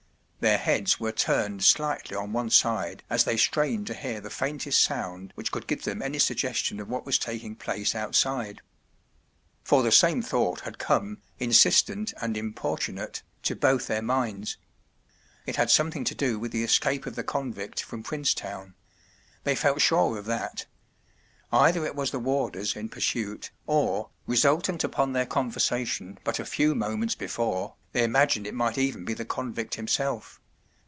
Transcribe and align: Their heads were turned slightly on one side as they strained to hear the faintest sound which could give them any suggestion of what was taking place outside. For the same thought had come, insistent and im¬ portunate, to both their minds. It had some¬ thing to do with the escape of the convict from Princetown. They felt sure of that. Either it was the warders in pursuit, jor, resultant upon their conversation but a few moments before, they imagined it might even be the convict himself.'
Their 0.43 0.57
heads 0.57 0.99
were 0.99 1.11
turned 1.11 1.63
slightly 1.63 2.17
on 2.17 2.33
one 2.33 2.49
side 2.49 3.03
as 3.11 3.25
they 3.25 3.37
strained 3.37 3.85
to 3.85 3.93
hear 3.93 4.19
the 4.19 4.31
faintest 4.31 4.81
sound 4.83 5.33
which 5.35 5.51
could 5.51 5.67
give 5.67 5.83
them 5.83 6.01
any 6.01 6.17
suggestion 6.17 6.79
of 6.79 6.87
what 6.89 7.05
was 7.05 7.19
taking 7.19 7.55
place 7.55 7.93
outside. 7.93 8.59
For 9.63 9.83
the 9.83 9.91
same 9.91 10.23
thought 10.23 10.61
had 10.61 10.79
come, 10.79 11.21
insistent 11.37 12.11
and 12.19 12.35
im¬ 12.35 12.55
portunate, 12.55 13.21
to 13.43 13.55
both 13.55 13.85
their 13.85 14.01
minds. 14.01 14.57
It 15.45 15.57
had 15.57 15.67
some¬ 15.67 15.93
thing 15.93 16.05
to 16.05 16.15
do 16.15 16.39
with 16.39 16.51
the 16.51 16.63
escape 16.63 17.05
of 17.05 17.13
the 17.15 17.23
convict 17.23 17.83
from 17.83 18.01
Princetown. 18.01 18.73
They 19.43 19.53
felt 19.53 19.79
sure 19.79 20.17
of 20.17 20.25
that. 20.25 20.65
Either 21.53 21.85
it 21.85 21.95
was 21.95 22.11
the 22.11 22.17
warders 22.19 22.77
in 22.77 22.87
pursuit, 22.87 23.51
jor, 23.67 24.09
resultant 24.25 24.85
upon 24.85 25.11
their 25.11 25.25
conversation 25.25 26.17
but 26.23 26.39
a 26.39 26.45
few 26.45 26.73
moments 26.73 27.13
before, 27.15 27.75
they 27.91 28.05
imagined 28.05 28.47
it 28.47 28.53
might 28.53 28.77
even 28.77 29.03
be 29.03 29.13
the 29.13 29.25
convict 29.25 29.75
himself.' 29.75 30.37